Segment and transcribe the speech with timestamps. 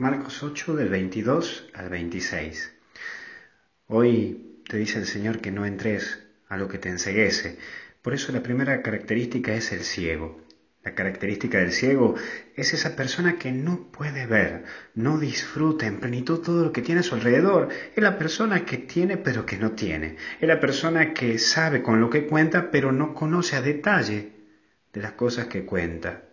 [0.00, 2.72] Marcos 8 del 22 al 26.
[3.86, 7.58] Hoy te dice el Señor que no entres a lo que te enseguece.
[8.00, 10.40] Por eso la primera característica es el ciego.
[10.82, 12.14] La característica del ciego
[12.56, 17.00] es esa persona que no puede ver, no disfruta en plenitud todo lo que tiene
[17.00, 17.68] a su alrededor.
[17.94, 20.16] Es la persona que tiene pero que no tiene.
[20.40, 24.32] Es la persona que sabe con lo que cuenta pero no conoce a detalle
[24.94, 26.29] de las cosas que cuenta.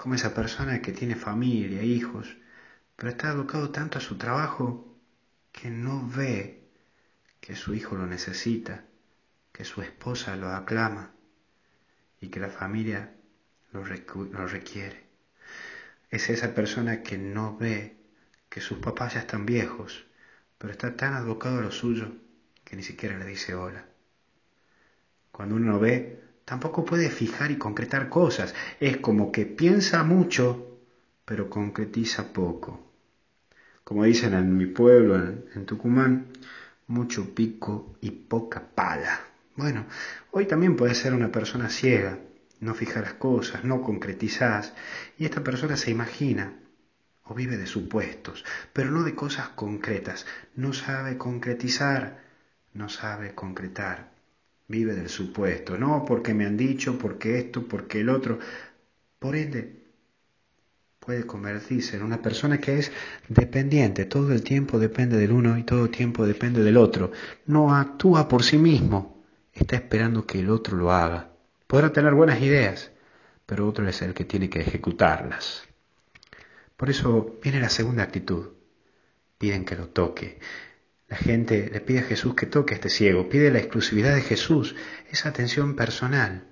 [0.00, 2.38] Como esa persona que tiene familia, hijos,
[2.96, 4.96] pero está educado tanto a su trabajo
[5.52, 6.64] que no ve
[7.42, 8.86] que su hijo lo necesita,
[9.52, 11.10] que su esposa lo aclama
[12.18, 13.12] y que la familia
[13.72, 15.04] lo, requiere.
[16.08, 17.98] Es esa persona que no ve
[18.48, 20.06] que sus papás ya están viejos,
[20.56, 22.10] pero está tan educado a lo suyo
[22.64, 23.84] que ni siquiera le dice hola.
[25.30, 28.56] Cuando uno ve tampoco puede fijar y concretar cosas.
[28.80, 30.80] Es como que piensa mucho,
[31.24, 32.90] pero concretiza poco.
[33.84, 35.14] Como dicen en mi pueblo,
[35.54, 36.26] en, Tucumán,
[36.88, 39.20] mucho pico y poca pala.
[39.54, 39.86] Bueno,
[40.32, 42.18] hoy también puedes ser una persona ciega,
[42.58, 44.72] no fijas las cosas, no concretizás,
[45.18, 46.52] y esta persona se imagina
[47.26, 50.26] o vive de supuestos, pero no de cosas concretas,
[50.56, 52.18] no sabe concretizar,
[52.74, 54.19] no sabe concretar
[54.70, 58.38] vive del supuesto, no porque me han dicho, porque esto, porque el otro.
[59.18, 59.80] Por ende,
[61.00, 62.92] puede convertirse en una persona que es
[63.28, 67.10] dependiente, todo el tiempo depende del uno y todo el tiempo depende del otro.
[67.46, 71.32] No actúa por sí mismo, está esperando que el otro lo haga.
[71.66, 72.92] Podrá tener buenas ideas,
[73.46, 75.64] pero otro es el que tiene que ejecutarlas.
[76.76, 78.50] Por eso viene la segunda actitud.
[79.36, 80.38] Piden que lo toque.
[81.10, 84.22] La gente le pide a Jesús que toque a este ciego, pide la exclusividad de
[84.22, 84.76] Jesús,
[85.10, 86.44] esa atención personal.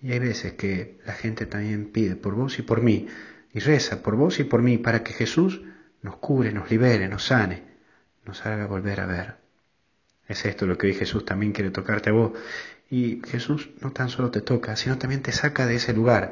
[0.00, 3.08] Y hay veces que la gente también pide por vos y por mí,
[3.52, 5.60] y reza por vos y por mí, para que Jesús
[6.02, 7.64] nos cure, nos libere, nos sane,
[8.24, 9.34] nos haga volver a ver.
[10.28, 12.32] Es esto lo que hoy Jesús también quiere tocarte a vos.
[12.90, 16.30] Y Jesús no tan solo te toca, sino también te saca de ese lugar,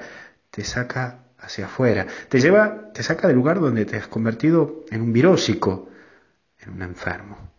[0.50, 5.02] te saca hacia afuera, te lleva, te saca del lugar donde te has convertido en
[5.02, 5.90] un virósico,
[6.66, 7.52] un enfermo.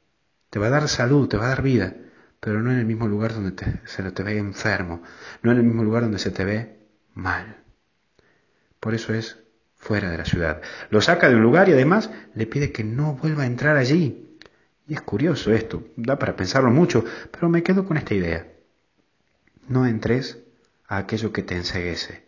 [0.49, 1.95] Te va a dar salud, te va a dar vida,
[2.39, 5.01] pero no en el mismo lugar donde se te ve enfermo,
[5.41, 6.79] no en el mismo lugar donde se te ve
[7.13, 7.57] mal.
[8.79, 9.37] Por eso es
[9.75, 10.61] fuera de la ciudad.
[10.89, 14.39] Lo saca de un lugar y además le pide que no vuelva a entrar allí.
[14.87, 18.47] Y es curioso esto, da para pensarlo mucho, pero me quedo con esta idea.
[19.67, 20.39] No entres
[20.87, 22.26] a aquello que te enseguece.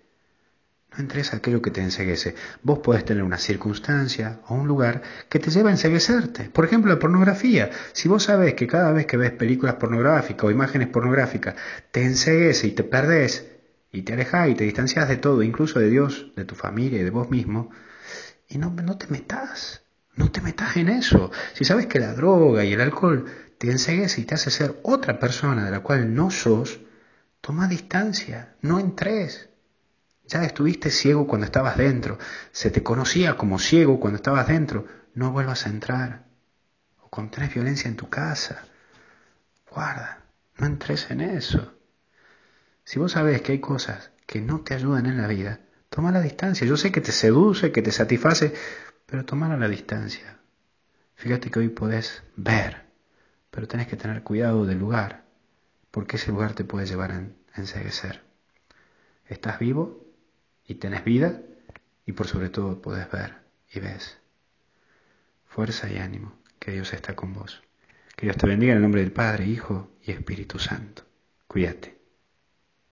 [0.91, 2.35] No entres a aquello que te enseguece.
[2.63, 6.49] Vos podés tener una circunstancia o un lugar que te lleva a enseguecerte.
[6.49, 7.69] Por ejemplo, la pornografía.
[7.93, 11.55] Si vos sabés que cada vez que ves películas pornográficas o imágenes pornográficas
[11.91, 13.45] te enseguece y te perdés
[13.91, 17.03] y te alejás y te distancias de todo, incluso de Dios, de tu familia y
[17.03, 17.71] de vos mismo,
[18.47, 19.83] y no, no te metas.
[20.15, 21.31] No te metas en eso.
[21.53, 23.25] Si sabes que la droga y el alcohol
[23.57, 26.79] te enseguece y te hace ser otra persona de la cual no sos,
[27.41, 29.48] toma distancia, no entres.
[30.29, 32.19] Ya estuviste ciego cuando estabas dentro.
[32.51, 34.85] Se te conocía como ciego cuando estabas dentro.
[35.15, 36.25] No vuelvas a entrar.
[37.01, 38.63] O tenés violencia en tu casa.
[39.71, 40.21] Guarda,
[40.57, 41.73] no entres en eso.
[42.83, 46.21] Si vos sabés que hay cosas que no te ayudan en la vida, toma la
[46.21, 46.67] distancia.
[46.67, 48.53] Yo sé que te seduce, que te satisface,
[49.07, 50.37] pero toma la distancia.
[51.15, 52.85] Fíjate que hoy podés ver,
[53.49, 55.23] pero tenés que tener cuidado del lugar,
[55.89, 57.23] porque ese lugar te puede llevar a
[57.55, 58.21] enseguecer.
[59.27, 60.08] ¿Estás vivo?
[60.69, 61.41] Y tenés vida
[62.05, 63.33] y por sobre todo podés ver
[63.73, 64.19] y ves.
[65.47, 67.61] Fuerza y ánimo, que Dios está con vos.
[68.15, 71.03] Que Dios te bendiga en el nombre del Padre, Hijo y Espíritu Santo.
[71.47, 71.98] Cuídate.